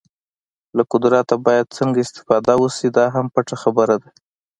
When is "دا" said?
2.97-3.05